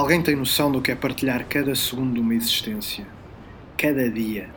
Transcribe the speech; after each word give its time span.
Alguém 0.00 0.22
tem 0.22 0.34
noção 0.34 0.72
do 0.72 0.80
que 0.80 0.90
é 0.90 0.94
partilhar 0.94 1.46
cada 1.46 1.74
segundo 1.74 2.14
de 2.14 2.20
uma 2.20 2.34
existência? 2.34 3.06
Cada 3.76 4.10
dia, 4.10 4.48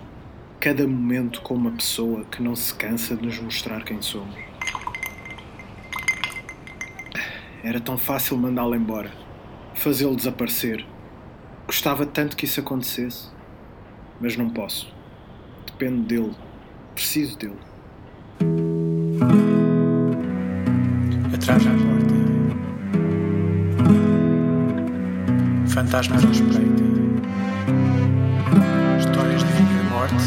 cada 0.57 0.87
momento 0.87 1.41
com 1.41 1.53
uma 1.53 1.71
pessoa 1.71 2.23
que 2.23 2.41
não 2.41 2.55
se 2.55 2.73
cansa 2.73 3.13
de 3.13 3.25
nos 3.25 3.37
mostrar 3.39 3.83
quem 3.83 4.01
somos? 4.01 4.33
Era 7.61 7.81
tão 7.81 7.97
fácil 7.97 8.37
mandá-lo 8.37 8.73
embora, 8.73 9.11
fazê-lo 9.75 10.15
desaparecer. 10.15 10.85
Gostava 11.67 12.05
tanto 12.05 12.37
que 12.37 12.45
isso 12.45 12.61
acontecesse, 12.61 13.27
mas 14.21 14.37
não 14.37 14.49
posso. 14.49 14.95
Dependo 15.65 16.03
dele, 16.03 16.33
preciso 16.95 17.37
dele. 17.37 17.59
Atrás 21.33 21.65
da 21.65 21.71
porta. 21.71 22.12
Fantasmas 25.73 26.23
à 26.23 26.29
espreita. 26.29 26.83
Histórias 28.99 29.43
de 29.43 29.51
vida 29.53 29.73
e 29.81 29.83
morte. 29.89 30.23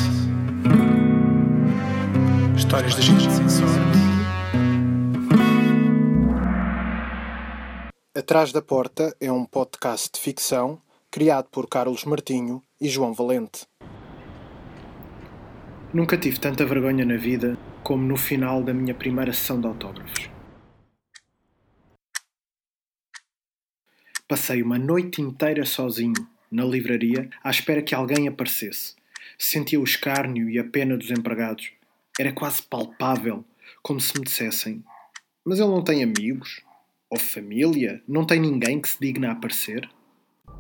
Histórias 2.57 2.97
de 2.97 3.03
gente 3.03 3.31
sem 3.31 3.49
sorte. 3.49 3.99
Atrás 8.13 8.51
da 8.51 8.61
Porta 8.61 9.15
é 9.21 9.31
um 9.31 9.45
podcast 9.45 10.11
de 10.13 10.21
ficção 10.21 10.81
criado 11.13 11.47
por 11.53 11.69
Carlos 11.69 12.05
Martinho 12.05 12.61
e 12.81 12.89
João 12.89 13.15
Valente. 13.15 13.69
Nunca 15.95 16.19
tive 16.19 16.41
tanta 16.41 16.67
vergonha 16.67 17.05
na 17.05 17.17
vida 17.17 17.57
como 17.85 18.03
no 18.03 18.17
final 18.17 18.65
da 18.65 18.75
minha 18.75 18.95
primeira 18.95 19.33
sessão 19.33 19.61
de 19.61 19.69
autógrafos. 19.69 20.36
Passei 24.29 24.61
uma 24.61 24.77
noite 24.77 25.23
inteira 25.23 25.65
sozinho, 25.65 26.27
na 26.51 26.65
livraria, 26.65 27.31
à 27.45 27.51
espera 27.51 27.81
que 27.81 27.95
alguém 27.95 28.27
aparecesse. 28.27 28.95
Sentia 29.39 29.79
o 29.79 29.85
escárnio 29.85 30.51
e 30.51 30.59
a 30.59 30.65
pena 30.65 30.97
dos 30.97 31.13
empregados. 31.13 31.71
Era 32.19 32.33
quase 32.33 32.61
palpável, 32.63 33.45
como 33.83 34.01
se 34.01 34.19
me 34.19 34.25
dissessem: 34.25 34.83
Mas 35.45 35.61
ele 35.61 35.69
não 35.69 35.81
tem 35.81 36.03
amigos? 36.03 36.61
Ou 37.09 37.21
família? 37.21 38.03
Não 38.09 38.25
tem 38.25 38.41
ninguém 38.41 38.81
que 38.81 38.89
se 38.89 38.99
digna 39.01 39.29
a 39.29 39.33
aparecer? 39.33 39.89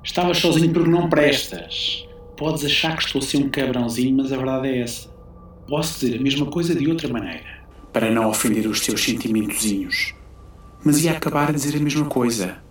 Estavas 0.04 0.38
sozinho 0.38 0.72
porque 0.72 0.88
não 0.88 1.08
prestas. 1.08 2.06
Podes 2.36 2.64
achar 2.64 2.96
que 2.96 3.02
estou 3.02 3.20
a 3.20 3.24
ser 3.24 3.38
um 3.38 3.48
cabrãozinho, 3.48 4.16
mas 4.16 4.32
a 4.32 4.36
verdade 4.36 4.68
é 4.68 4.82
essa. 4.82 5.08
Posso 5.66 5.98
dizer 5.98 6.20
a 6.20 6.22
mesma 6.22 6.46
coisa 6.46 6.72
de 6.72 6.88
outra 6.88 7.08
maneira. 7.08 7.66
Para 7.92 8.12
não 8.12 8.28
ofender 8.28 8.68
os 8.68 8.80
teus 8.80 9.02
sentimentozinhos. 9.02 10.14
Mas 10.84 11.02
ia 11.02 11.10
acabar 11.10 11.48
a 11.48 11.52
dizer 11.52 11.76
a 11.76 11.80
mesma 11.80 12.04
coisa. 12.06 12.64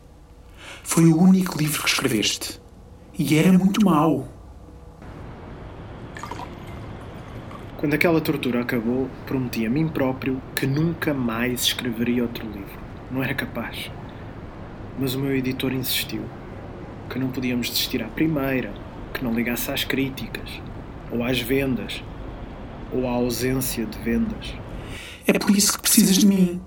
Foi 0.88 1.08
o 1.08 1.20
único 1.20 1.58
livro 1.58 1.84
que 1.84 1.90
escreveste. 1.90 2.62
E 3.20 3.38
era 3.38 3.52
muito 3.52 3.84
mau. 3.84 4.30
Quando 7.76 7.96
aquela 7.96 8.22
tortura 8.22 8.62
acabou, 8.62 9.10
prometi 9.26 9.66
a 9.66 9.70
mim 9.70 9.90
próprio 9.90 10.42
que 10.56 10.66
nunca 10.66 11.14
mais 11.14 11.64
escreveria 11.64 12.24
outro 12.24 12.46
livro. 12.48 12.80
Não 13.12 13.22
era 13.22 13.34
capaz. 13.34 13.92
Mas 14.98 15.16
o 15.16 15.20
meu 15.20 15.36
editor 15.36 15.74
insistiu. 15.74 16.24
Que 17.10 17.20
não 17.20 17.30
podíamos 17.30 17.68
desistir 17.70 18.02
à 18.02 18.08
primeira, 18.08 18.72
que 19.14 19.22
não 19.22 19.34
ligasse 19.34 19.70
às 19.72 19.84
críticas, 19.84 20.62
ou 21.12 21.24
às 21.26 21.42
vendas, 21.42 22.02
ou 22.94 23.06
à 23.06 23.12
ausência 23.12 23.86
de 23.86 23.98
vendas. 23.98 24.54
É 25.28 25.34
por 25.34 25.50
isso 25.52 25.74
que 25.74 25.82
precisas 25.82 26.16
de 26.16 26.28
mim. 26.28 26.62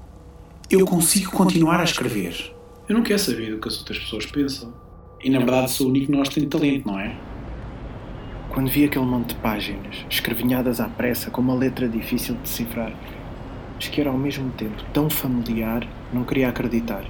Eu 0.69 0.85
consigo 0.85 1.31
continuar 1.31 1.81
a 1.81 1.85
escrever. 1.85 2.58
Eu 2.89 2.95
não 2.95 3.03
quero 3.03 3.19
saber 3.19 3.53
o 3.53 3.61
que 3.61 3.69
as 3.69 3.79
outras 3.79 3.99
pessoas 3.99 4.25
pensam. 4.25 4.73
E 5.23 5.29
na 5.29 5.39
verdade 5.39 5.71
sou 5.71 5.89
o 5.89 5.91
único 5.91 6.07
que 6.07 6.13
nós 6.13 6.31
tem 6.31 6.49
talento, 6.49 6.87
não 6.87 6.99
é? 6.99 7.15
Quando 8.49 8.71
vi 8.71 8.85
aquele 8.85 9.05
monte 9.05 9.35
de 9.35 9.41
páginas, 9.43 10.07
escrevinhadas 10.09 10.81
à 10.81 10.89
pressa 10.89 11.31
com 11.31 11.43
uma 11.43 11.55
letra 11.55 11.87
difícil 11.87 12.35
de 12.37 12.41
decifrar, 12.41 12.93
mas 13.75 13.89
que 13.89 14.01
era 14.01 14.09
ao 14.09 14.17
mesmo 14.17 14.51
tempo 14.53 14.83
tão 14.95 15.11
familiar, 15.11 15.87
não 16.15 16.25
queria 16.25 16.49
acreditar. 16.49 17.05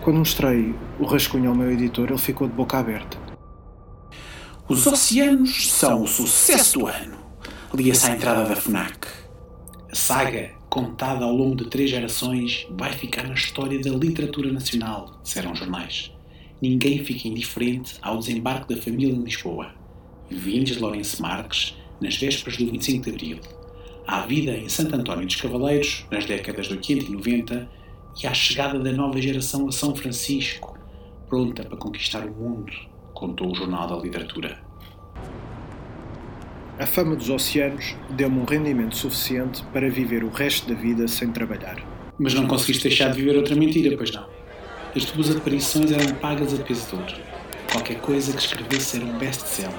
Quando 0.00 0.18
mostrei 0.18 0.74
o 0.98 1.04
rascunho 1.04 1.50
ao 1.50 1.56
meu 1.56 1.70
editor, 1.70 2.08
ele 2.08 2.18
ficou 2.18 2.48
de 2.48 2.54
boca 2.54 2.76
aberta. 2.76 3.16
Os 4.68 4.84
oceanos 4.84 5.70
são 5.70 6.02
o 6.02 6.08
sucesso 6.08 6.80
do 6.80 6.86
ano. 6.88 7.18
Lia-se 7.72 8.10
à 8.10 8.16
entrada 8.16 8.44
da 8.46 8.56
FNAC. 8.56 9.06
A 9.90 9.94
saga, 9.94 10.50
contada 10.72 11.26
ao 11.26 11.36
longo 11.36 11.54
de 11.54 11.66
três 11.66 11.90
gerações, 11.90 12.66
vai 12.70 12.90
ficar 12.94 13.28
na 13.28 13.34
história 13.34 13.78
da 13.78 13.90
literatura 13.90 14.50
nacional, 14.50 15.20
disseram 15.22 15.52
os 15.52 15.58
jornais. 15.58 16.10
Ninguém 16.62 17.04
fica 17.04 17.28
indiferente 17.28 17.96
ao 18.00 18.16
desembarque 18.16 18.74
da 18.74 18.80
família 18.80 19.12
em 19.12 19.22
Lisboa. 19.22 19.74
Vindes 20.30 20.76
de 20.76 20.80
Lourenço 20.80 21.20
Marques, 21.20 21.76
nas 22.00 22.16
vésperas 22.16 22.56
do 22.56 22.64
25 22.70 23.04
de 23.04 23.10
Abril. 23.10 23.40
À 24.06 24.22
vida 24.22 24.56
em 24.56 24.66
Santo 24.70 24.96
António 24.96 25.26
dos 25.26 25.36
Cavaleiros, 25.36 26.06
nas 26.10 26.24
décadas 26.24 26.68
de 26.68 26.72
80 26.72 27.04
e 27.04 27.10
90, 27.10 27.68
e 28.22 28.26
à 28.26 28.32
chegada 28.32 28.78
da 28.78 28.92
nova 28.92 29.20
geração 29.20 29.68
a 29.68 29.72
São 29.72 29.94
Francisco, 29.94 30.78
pronta 31.28 31.64
para 31.64 31.76
conquistar 31.76 32.24
o 32.24 32.32
mundo, 32.32 32.72
contou 33.12 33.52
o 33.52 33.54
Jornal 33.54 33.88
da 33.88 33.96
Literatura. 33.96 34.58
A 36.82 36.86
fama 36.86 37.14
dos 37.14 37.30
oceanos 37.30 37.94
deu-me 38.10 38.40
um 38.40 38.44
rendimento 38.44 38.96
suficiente 38.96 39.62
para 39.72 39.88
viver 39.88 40.24
o 40.24 40.30
resto 40.30 40.68
da 40.68 40.74
vida 40.74 41.06
sem 41.06 41.30
trabalhar. 41.30 41.76
Mas 42.18 42.34
não 42.34 42.48
conseguiste 42.48 42.88
deixar 42.88 43.12
de 43.12 43.20
viver 43.20 43.36
outra 43.36 43.54
mentira, 43.54 43.96
pois 43.96 44.10
não? 44.10 44.26
As 44.96 45.04
tuas 45.04 45.30
aparições 45.30 45.92
eram 45.92 46.12
pagas 46.16 46.52
a 46.52 46.60
peso 46.60 46.88
de 46.88 46.96
ouro. 46.96 47.14
Qualquer 47.70 48.00
coisa 48.00 48.32
que 48.32 48.40
escrevesse 48.40 48.96
era 48.96 49.06
um 49.06 49.16
best-seller, 49.16 49.72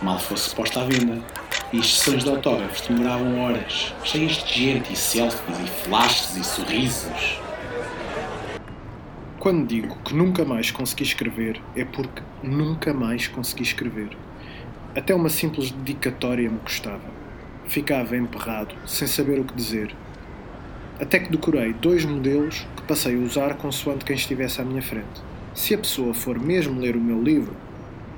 mal 0.00 0.18
fosse 0.18 0.54
posta 0.54 0.80
à 0.80 0.84
venda. 0.84 1.22
E 1.74 1.78
as 1.78 1.92
sessões 1.92 2.24
de 2.24 2.30
autógrafos 2.30 2.80
demoravam 2.88 3.38
horas, 3.38 3.92
cheias 4.02 4.42
de 4.42 4.54
gente 4.54 4.94
e 4.94 4.96
selfies 4.96 5.58
e 5.58 5.84
flashes 5.84 6.38
e 6.38 6.42
sorrisos. 6.42 7.38
Quando 9.38 9.66
digo 9.66 9.94
que 10.02 10.14
nunca 10.14 10.42
mais 10.42 10.70
consegui 10.70 11.02
escrever, 11.02 11.60
é 11.76 11.84
porque 11.84 12.22
nunca 12.42 12.94
mais 12.94 13.28
consegui 13.28 13.62
escrever. 13.62 14.16
Até 14.96 15.14
uma 15.14 15.28
simples 15.28 15.70
dedicatória 15.70 16.50
me 16.50 16.58
custava. 16.58 17.04
Ficava 17.66 18.16
emperrado, 18.16 18.74
sem 18.86 19.06
saber 19.06 19.38
o 19.38 19.44
que 19.44 19.54
dizer. 19.54 19.94
Até 20.98 21.18
que 21.18 21.30
decorei 21.30 21.74
dois 21.74 22.06
modelos 22.06 22.66
que 22.74 22.82
passei 22.84 23.14
a 23.14 23.18
usar 23.18 23.58
consoante 23.58 24.06
quem 24.06 24.16
estivesse 24.16 24.58
à 24.58 24.64
minha 24.64 24.80
frente. 24.80 25.20
Se 25.54 25.74
a 25.74 25.78
pessoa 25.78 26.14
for 26.14 26.40
mesmo 26.40 26.80
ler 26.80 26.96
o 26.96 27.00
meu 27.00 27.22
livro, 27.22 27.54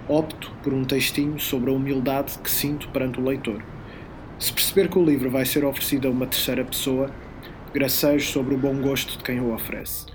opto 0.07 0.53
por 0.63 0.73
um 0.73 0.85
textinho 0.85 1.41
sobre 1.41 1.69
a 1.69 1.75
humildade 1.75 2.39
que 2.39 2.49
sinto 2.51 2.89
perante 2.91 3.19
o 3.19 3.25
leitor. 3.25 3.61
Se 4.39 4.53
perceber 4.53 4.89
que 4.89 5.01
o 5.01 5.05
livro 5.05 5.33
vai 5.33 5.45
ser 5.45 5.65
oferecido 5.65 6.07
a 6.07 6.13
uma 6.13 6.29
terceira 6.29 6.65
pessoa, 6.65 7.11
gracejo 7.75 8.31
sobre 8.31 8.55
o 8.55 8.59
bom 8.59 8.81
gosto 8.81 9.19
de 9.19 9.25
quem 9.25 9.41
o 9.41 9.53
oferece. 9.53 10.07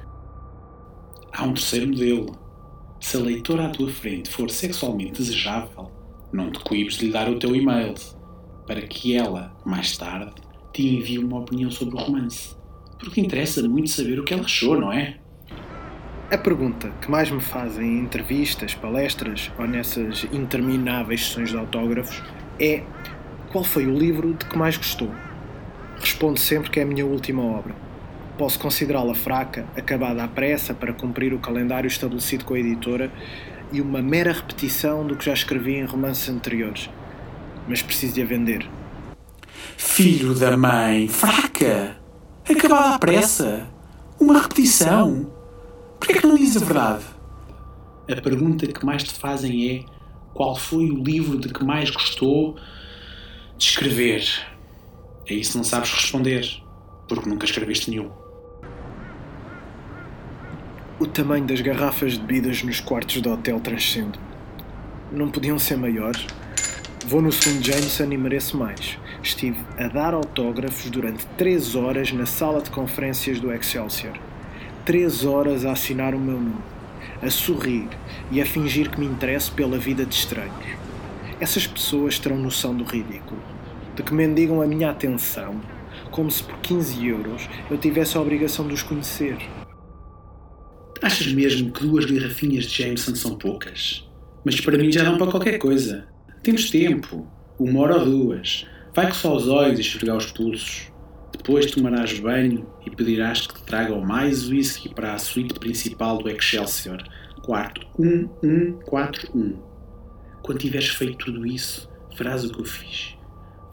Há 1.34 1.44
um 1.44 1.54
terceiro 1.54 1.90
modelo. 1.90 2.40
Se 3.02 3.18
a 3.18 3.20
leitora 3.20 3.66
à 3.66 3.70
tua 3.70 3.90
frente 3.90 4.30
for 4.30 4.50
sexualmente 4.50 5.22
desejável, 5.22 5.92
não 6.34 6.52
te 6.52 6.60
coibes 6.60 6.98
de 6.98 7.06
lhe 7.06 7.12
dar 7.12 7.30
o 7.30 7.38
teu 7.38 7.56
e-mail, 7.56 7.94
para 8.66 8.82
que 8.82 9.16
ela, 9.16 9.56
mais 9.64 9.96
tarde, 9.96 10.34
te 10.74 10.88
envie 10.88 11.20
uma 11.20 11.40
opinião 11.40 11.70
sobre 11.70 11.96
o 11.96 12.00
romance. 12.00 12.56
Porque 13.00 13.22
interessa 13.22 13.62
muito 13.70 13.92
saber 13.92 14.20
o 14.20 14.24
que 14.24 14.34
ela 14.34 14.44
achou, 14.44 14.80
não 14.80 14.92
é? 14.92 15.20
A 16.32 16.38
pergunta 16.38 16.90
que 17.00 17.12
mais 17.12 17.30
me 17.30 17.40
fazem 17.40 17.86
em 17.86 18.00
entrevistas, 18.00 18.74
palestras 18.74 19.52
ou 19.60 19.68
nessas 19.68 20.24
intermináveis 20.34 21.28
sessões 21.28 21.50
de 21.52 21.58
autógrafos 21.58 22.24
é 22.60 22.84
qual 23.52 23.64
foi 23.64 23.86
o 23.86 23.96
livro 23.96 24.34
de 24.34 24.46
que 24.46 24.58
mais 24.58 24.76
gostou? 24.76 25.12
Respondo 26.00 26.40
sempre 26.40 26.72
que 26.72 26.80
é 26.80 26.84
a 26.84 26.86
minha 26.88 27.06
última 27.06 27.44
obra. 27.44 27.76
Posso 28.38 28.60
considerá-la 28.60 29.14
fraca, 29.14 29.68
acabada 29.78 30.24
à 30.24 30.28
pressa 30.28 30.74
para 30.74 30.92
cumprir 30.92 31.34
o 31.34 31.40
calendário 31.40 31.88
estabelecido 31.88 32.46
com 32.46 32.56
a 32.56 32.60
editora 32.60 33.12
e 33.72 33.80
uma 33.80 34.02
mera 34.02 34.34
repetição 34.34 35.06
do 35.06 35.16
que 35.16 35.26
já 35.26 35.34
escrevi 35.34 35.76
em 35.76 35.86
romances 35.86 36.28
anteriores. 36.30 36.90
Mas 37.68 37.82
preciso 37.82 38.16
de 38.16 38.24
a 38.24 38.26
vender. 38.26 38.68
Filho 39.78 40.34
da 40.34 40.58
mãe, 40.58 41.08
fraca! 41.08 41.98
Acabada 42.50 42.96
à 42.96 43.00
pressa! 43.00 43.70
Uma 44.20 44.42
repetição! 44.42 45.32
Porquê 46.00 46.18
é 46.18 46.22
que 46.22 46.28
não 46.28 46.36
dizes 46.36 46.62
a 46.62 46.66
verdade? 46.66 47.04
A 48.12 48.20
pergunta 48.20 48.66
que 48.66 48.86
mais 48.86 49.04
te 49.04 49.14
fazem 49.14 49.70
é 49.70 49.86
qual 50.34 50.56
foi 50.56 50.90
o 50.90 51.04
livro 51.04 51.38
de 51.38 51.50
que 51.50 51.64
mais 51.64 51.92
gostou 51.92 52.56
de 53.58 53.64
escrever? 53.64 54.28
A 55.30 55.34
isso 55.34 55.56
não 55.56 55.64
sabes 55.64 55.92
responder, 55.92 56.46
porque 57.08 57.30
nunca 57.30 57.46
escreveste 57.46 57.92
nenhum. 57.92 58.23
O 61.04 61.06
tamanho 61.06 61.44
das 61.44 61.60
garrafas 61.60 62.14
de 62.14 62.20
bebidas 62.20 62.64
nos 62.64 62.80
quartos 62.80 63.20
do 63.20 63.30
hotel 63.30 63.60
transcende. 63.60 64.18
Não 65.12 65.30
podiam 65.30 65.60
ser 65.60 65.76
maiores? 65.76 66.26
Vou 67.06 67.22
no 67.22 67.30
segundo 67.30 67.62
Jameson 67.62 68.06
e 68.06 68.18
mereço 68.18 68.56
mais. 68.56 68.98
Estive 69.22 69.58
a 69.78 69.90
dar 69.90 70.14
autógrafos 70.14 70.90
durante 70.90 71.26
3 71.38 71.76
horas 71.76 72.14
na 72.14 72.26
sala 72.26 72.62
de 72.62 72.70
conferências 72.70 73.38
do 73.38 73.52
Excelsior. 73.52 74.18
3 74.86 75.26
horas 75.26 75.66
a 75.66 75.74
assinar 75.74 76.16
o 76.16 76.20
meu 76.20 76.40
nome. 76.40 76.64
a 77.22 77.30
sorrir 77.30 77.90
e 78.32 78.42
a 78.42 78.46
fingir 78.46 78.90
que 78.90 78.98
me 78.98 79.06
interesso 79.06 79.52
pela 79.52 79.78
vida 79.78 80.06
de 80.06 80.16
estranhos. 80.16 80.78
Essas 81.38 81.68
pessoas 81.68 82.18
terão 82.18 82.38
noção 82.38 82.74
do 82.74 82.86
ridículo, 82.86 83.42
de 83.94 84.04
que 84.04 84.14
mendigam 84.14 84.62
a 84.62 84.66
minha 84.66 84.90
atenção, 84.90 85.60
como 86.12 86.32
se 86.32 86.42
por 86.42 86.58
15 86.60 87.06
euros 87.06 87.50
eu 87.70 87.78
tivesse 87.78 88.18
a 88.18 88.22
obrigação 88.22 88.66
de 88.66 88.74
os 88.74 88.84
conhecer. 88.84 89.38
Achas 91.04 91.34
mesmo 91.34 91.70
que 91.70 91.86
duas 91.86 92.06
garrafinhas 92.06 92.64
de 92.64 92.82
Jameson 92.82 93.14
são 93.14 93.38
poucas? 93.38 94.10
Mas 94.46 94.62
para 94.62 94.78
mim 94.78 94.90
já 94.90 95.04
dão 95.04 95.18
para 95.18 95.30
qualquer 95.30 95.58
coisa. 95.60 96.08
Temos 96.42 96.70
tempo. 96.70 97.28
Uma 97.60 97.82
hora 97.82 97.98
ou 97.98 98.06
duas. 98.06 98.66
Vai 98.96 99.08
coçar 99.08 99.34
os 99.34 99.50
olhos 99.50 99.80
e 99.80 99.82
esfregar 99.82 100.16
os 100.16 100.32
pulsos. 100.32 100.90
Depois 101.34 101.70
tomarás 101.70 102.18
banho 102.18 102.66
e 102.86 102.90
pedirás 102.90 103.46
que 103.46 103.54
te 103.54 103.64
tragam 103.64 104.00
mais 104.00 104.48
whisky 104.48 104.96
para 104.96 105.14
a 105.14 105.18
suíte 105.18 105.60
principal 105.60 106.20
do 106.20 106.30
Excelsior, 106.30 107.04
quarto 107.44 107.86
1141. 108.00 109.60
Quando 110.42 110.60
tiveres 110.60 110.88
feito 110.88 111.18
tudo 111.18 111.46
isso, 111.46 111.90
verás 112.18 112.46
o 112.46 112.50
que 112.50 112.62
eu 112.62 112.66
fiz. 112.66 113.18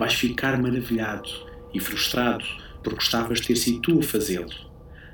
Vais 0.01 0.15
ficar 0.15 0.61
maravilhado 0.61 1.31
e 1.73 1.79
frustrado 1.79 2.45
porque 2.83 2.97
gostavas 2.97 3.41
de 3.41 3.47
ter 3.47 3.57
sido 3.57 3.79
tu 3.83 4.01
a 4.01 4.03
fazê-lo. 4.03 4.70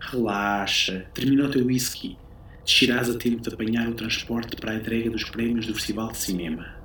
Relaxa, 0.08 1.04
termina 1.12 1.46
o 1.46 1.50
teu 1.50 1.66
whisky. 1.66 2.16
Descerás 2.64 3.10
a 3.10 3.18
tempo 3.18 3.42
de 3.42 3.52
apanhar 3.52 3.88
o 3.88 3.94
transporte 3.94 4.54
para 4.54 4.70
a 4.70 4.76
entrega 4.76 5.10
dos 5.10 5.24
prémios 5.24 5.66
do 5.66 5.74
Festival 5.74 6.12
de 6.12 6.18
Cinema. 6.18 6.76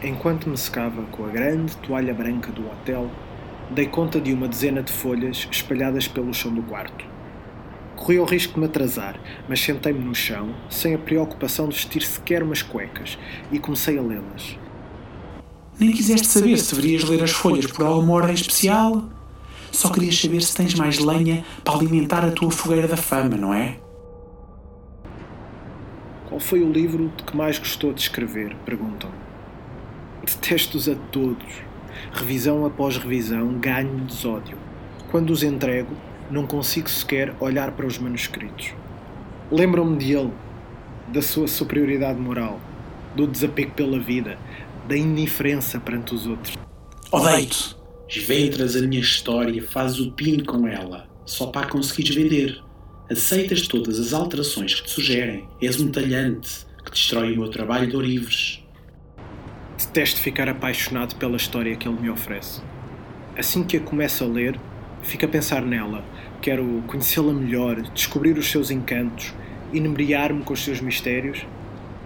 Enquanto 0.00 0.48
me 0.48 0.56
secava 0.56 1.02
com 1.06 1.24
a 1.24 1.28
grande 1.28 1.76
toalha 1.78 2.14
branca 2.14 2.52
do 2.52 2.64
hotel, 2.70 3.10
dei 3.72 3.88
conta 3.88 4.20
de 4.20 4.32
uma 4.32 4.46
dezena 4.46 4.80
de 4.80 4.92
folhas 4.92 5.48
espalhadas 5.50 6.06
pelo 6.06 6.32
chão 6.32 6.54
do 6.54 6.62
quarto. 6.62 7.15
Corri 7.96 8.20
o 8.20 8.24
risco 8.24 8.54
de 8.54 8.60
me 8.60 8.66
atrasar, 8.66 9.18
mas 9.48 9.60
sentei-me 9.60 10.04
no 10.04 10.14
chão, 10.14 10.54
sem 10.68 10.94
a 10.94 10.98
preocupação 10.98 11.68
de 11.68 11.74
vestir 11.74 12.02
sequer 12.02 12.42
umas 12.42 12.62
cuecas, 12.62 13.18
e 13.50 13.58
comecei 13.58 13.98
a 13.98 14.02
lê-las. 14.02 14.56
Nem 15.80 15.92
quiseste 15.92 16.26
saber 16.26 16.58
se 16.58 16.74
deverias 16.74 17.04
ler 17.04 17.22
as 17.22 17.32
folhas 17.32 17.66
por 17.66 17.84
alguma 17.84 18.14
ordem 18.14 18.34
especial? 18.34 19.02
Só 19.72 19.90
querias 19.90 20.18
saber 20.18 20.42
se 20.42 20.54
tens 20.54 20.74
mais 20.74 20.98
lenha 20.98 21.44
para 21.64 21.74
alimentar 21.74 22.24
a 22.24 22.30
tua 22.30 22.50
fogueira 22.50 22.86
da 22.86 22.96
fama, 22.96 23.36
não 23.36 23.52
é? 23.52 23.78
Qual 26.28 26.40
foi 26.40 26.62
o 26.62 26.70
livro 26.70 27.12
de 27.16 27.24
que 27.24 27.36
mais 27.36 27.58
gostou 27.58 27.92
de 27.92 28.00
escrever? 28.00 28.54
Perguntam. 28.64 29.10
Detesto-os 30.24 30.88
a 30.88 30.94
todos. 31.12 31.46
Revisão 32.12 32.64
após 32.66 32.96
revisão, 32.96 33.54
ganho-lhes 33.58 34.24
ódio. 34.24 34.58
Quando 35.10 35.30
os 35.30 35.42
entrego, 35.42 35.94
não 36.30 36.46
consigo 36.46 36.88
sequer 36.88 37.34
olhar 37.40 37.72
para 37.72 37.86
os 37.86 37.98
manuscritos. 37.98 38.72
Lembram-me 39.50 39.96
de 39.96 40.12
ele, 40.12 40.32
da 41.08 41.22
sua 41.22 41.46
superioridade 41.46 42.18
moral, 42.18 42.60
do 43.14 43.26
desapego 43.26 43.72
pela 43.72 43.98
vida, 43.98 44.38
da 44.88 44.96
indiferença 44.96 45.78
perante 45.78 46.14
os 46.14 46.26
outros. 46.26 46.56
Odeio-te! 47.12 47.76
Esventras 48.08 48.76
a 48.76 48.82
minha 48.82 49.00
história, 49.00 49.60
fazes 49.62 49.98
o 49.98 50.12
pino 50.12 50.44
com 50.44 50.66
ela, 50.66 51.08
só 51.24 51.46
para 51.46 51.66
conseguires 51.66 52.14
vender. 52.14 52.62
Aceitas 53.10 53.66
todas 53.66 53.98
as 53.98 54.12
alterações 54.12 54.74
que 54.74 54.84
te 54.84 54.90
sugerem. 54.90 55.48
És 55.60 55.80
um 55.80 55.90
talhante 55.90 56.66
que 56.84 56.90
destrói 56.90 57.32
o 57.32 57.40
meu 57.40 57.50
trabalho 57.50 57.88
de 57.88 57.96
orives. 57.96 58.62
Detesto 59.76 60.20
ficar 60.20 60.48
apaixonado 60.48 61.16
pela 61.16 61.36
história 61.36 61.76
que 61.76 61.88
ele 61.88 62.00
me 62.00 62.10
oferece. 62.10 62.60
Assim 63.36 63.62
que 63.62 63.76
a 63.76 63.80
começo 63.80 64.24
a 64.24 64.26
ler, 64.26 64.58
fico 65.06 65.24
a 65.24 65.28
pensar 65.28 65.62
nela. 65.62 66.04
Quero 66.42 66.82
conhecê-la 66.86 67.32
melhor, 67.32 67.80
descobrir 67.92 68.36
os 68.36 68.50
seus 68.50 68.70
encantos, 68.70 69.32
inebriar-me 69.72 70.42
com 70.42 70.52
os 70.52 70.62
seus 70.62 70.80
mistérios 70.80 71.46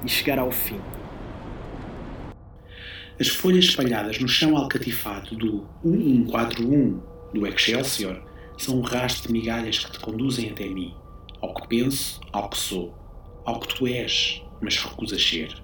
e 0.05 0.08
chegar 0.08 0.38
ao 0.38 0.52
fim. 0.52 0.79
As 3.19 3.29
folhas 3.29 3.64
espalhadas 3.67 4.19
no 4.19 4.29
chão 4.29 4.56
alcatifado 4.56 5.37
do 5.37 5.67
1141 5.85 7.00
do 7.35 7.47
Excelsior 7.47 8.23
são 8.56 8.79
um 8.79 8.82
rastro 8.82 9.29
de 9.29 9.32
migalhas 9.32 9.79
que 9.79 9.93
te 9.93 10.00
conduzem 10.00 10.50
até 10.50 10.67
mim, 10.67 10.94
ao 11.41 11.55
que 11.55 11.69
penso, 11.69 12.20
ao 12.32 12.49
que 12.49 12.56
sou, 12.56 12.94
ao 13.44 13.61
que 13.61 13.75
tu 13.75 13.87
és, 13.87 14.43
mas 14.61 14.76
recusas 14.79 15.23
ser. 15.23 15.55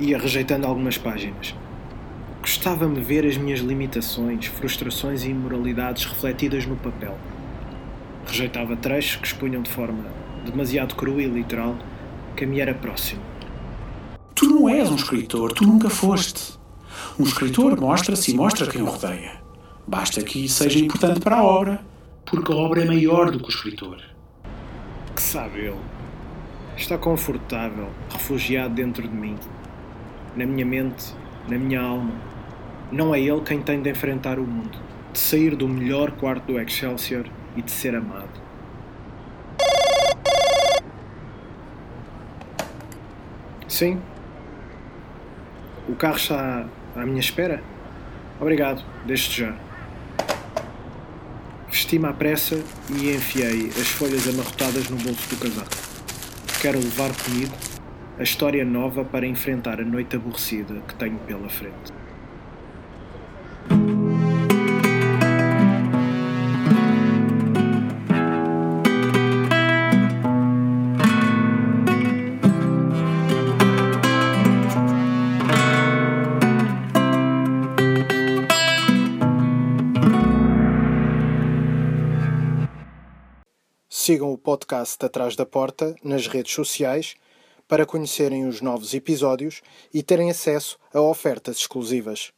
Ia 0.00 0.18
rejeitando 0.18 0.66
algumas 0.66 0.98
páginas. 0.98 1.54
Gostava-me 2.46 3.00
ver 3.00 3.26
as 3.26 3.36
minhas 3.36 3.58
limitações, 3.58 4.46
frustrações 4.46 5.24
e 5.24 5.30
imoralidades 5.30 6.04
refletidas 6.04 6.64
no 6.64 6.76
papel. 6.76 7.18
Rejeitava 8.24 8.76
trechos 8.76 9.16
que 9.16 9.26
expunham 9.26 9.60
de 9.62 9.68
forma 9.68 10.04
demasiado 10.44 10.94
crua 10.94 11.20
e 11.20 11.26
literal 11.26 11.76
que 12.36 12.44
a 12.44 12.46
me 12.46 12.60
era 12.60 12.72
próximo. 12.72 13.20
Tu 14.32 14.46
não 14.48 14.68
és 14.68 14.88
um 14.88 14.94
escritor, 14.94 15.54
tu 15.54 15.66
nunca 15.66 15.90
foste. 15.90 16.56
Um 17.18 17.24
escritor 17.24 17.80
mostra-se 17.80 18.30
e 18.30 18.36
mostra 18.36 18.68
quem 18.68 18.80
o 18.80 18.86
rodeia. 18.86 19.42
Basta 19.84 20.22
que 20.22 20.44
isso 20.44 20.62
seja 20.62 20.78
importante 20.78 21.18
para 21.18 21.38
a 21.38 21.44
obra, 21.44 21.84
porque 22.24 22.52
a 22.52 22.54
obra 22.54 22.82
é 22.82 22.84
maior 22.84 23.32
do 23.32 23.40
que 23.40 23.46
o 23.46 23.50
escritor. 23.50 24.00
Que 25.16 25.20
sabe 25.20 25.62
ele? 25.62 25.80
Está 26.76 26.96
confortável, 26.96 27.88
refugiado 28.08 28.72
dentro 28.72 29.02
de 29.02 29.14
mim, 29.16 29.34
na 30.36 30.46
minha 30.46 30.64
mente, 30.64 31.12
na 31.48 31.58
minha 31.58 31.80
alma. 31.80 32.35
Não 32.90 33.14
é 33.14 33.20
ele 33.20 33.40
quem 33.40 33.60
tem 33.60 33.82
de 33.82 33.90
enfrentar 33.90 34.38
o 34.38 34.46
mundo, 34.46 34.78
de 35.12 35.18
sair 35.18 35.56
do 35.56 35.68
melhor 35.68 36.12
quarto 36.12 36.52
do 36.52 36.60
Excelsior 36.60 37.26
e 37.56 37.62
de 37.62 37.70
ser 37.70 37.96
amado. 37.96 38.46
Sim. 43.66 44.00
O 45.88 45.96
carro 45.96 46.16
está 46.16 46.66
à 46.94 47.04
minha 47.04 47.20
espera? 47.20 47.62
Obrigado, 48.40 48.84
desde 49.04 49.42
já. 49.42 49.54
Vesti-me 51.68 52.06
à 52.06 52.12
pressa 52.12 52.62
e 52.88 53.10
enfiei 53.10 53.68
as 53.68 53.88
folhas 53.88 54.28
amarrotadas 54.28 54.88
no 54.88 54.96
bolso 54.96 55.28
do 55.28 55.36
casaco. 55.36 55.70
Quero 56.62 56.78
levar 56.78 57.10
comigo 57.16 57.52
a 58.18 58.22
história 58.22 58.64
nova 58.64 59.04
para 59.04 59.26
enfrentar 59.26 59.80
a 59.80 59.84
noite 59.84 60.16
aborrecida 60.16 60.80
que 60.86 60.94
tenho 60.94 61.18
pela 61.18 61.48
frente. 61.48 61.92
Sigam 84.06 84.32
o 84.32 84.38
podcast 84.38 85.04
Atrás 85.04 85.34
da 85.34 85.44
Porta 85.44 85.96
nas 86.00 86.28
redes 86.28 86.52
sociais 86.52 87.16
para 87.66 87.84
conhecerem 87.84 88.46
os 88.46 88.60
novos 88.60 88.94
episódios 88.94 89.62
e 89.92 90.00
terem 90.00 90.30
acesso 90.30 90.78
a 90.94 91.00
ofertas 91.00 91.56
exclusivas. 91.56 92.32